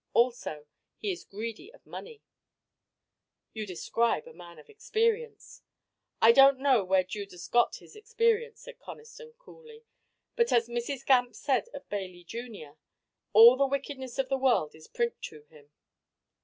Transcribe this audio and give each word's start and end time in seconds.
Also, 0.13 0.65
he 0.97 1.11
is 1.11 1.23
greedy 1.23 1.71
of 1.71 1.85
money" 1.85 2.23
"You 3.53 3.67
describe 3.67 4.25
a 4.25 4.33
man 4.33 4.57
of 4.57 4.67
experience." 4.67 5.61
"I 6.19 6.31
don't 6.31 6.57
know 6.57 6.83
where 6.83 7.03
Judas 7.03 7.47
got 7.47 7.75
his 7.75 7.95
experience," 7.95 8.61
said 8.61 8.79
Conniston, 8.79 9.35
coolly, 9.37 9.83
"but 10.35 10.51
as 10.51 10.67
Mrs. 10.67 11.05
Gamp 11.05 11.35
said 11.35 11.67
of 11.75 11.87
Bailly, 11.87 12.23
junior, 12.23 12.77
'All 13.33 13.55
the 13.55 13.67
wickedness 13.67 14.17
of 14.17 14.27
the 14.29 14.39
world 14.39 14.73
is 14.73 14.87
print 14.87 15.21
to 15.21 15.43
him.'" 15.43 15.69